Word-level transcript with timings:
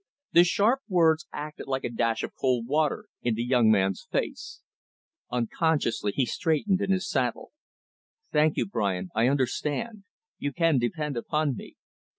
The 0.31 0.43
sharp 0.43 0.79
words 0.89 1.27
acted 1.31 1.67
like 1.67 1.83
a 1.83 1.89
dash 1.91 2.23
of 2.23 2.33
cold 2.33 2.65
water 2.65 3.05
in 3.21 3.35
the 3.35 3.43
young 3.43 3.69
man's 3.69 4.07
face. 4.11 4.61
Unconsciously, 5.31 6.11
he 6.11 6.25
straightened 6.25 6.81
in 6.81 6.89
his 6.89 7.07
saddle. 7.07 7.51
"Thank 8.31 8.57
you, 8.57 8.65
Brian. 8.65 9.09
I 9.13 9.27
understand. 9.27 10.05
You 10.39 10.53
can 10.53 10.79
depend 10.79 11.17
upon 11.17 11.55
me." 11.55 11.75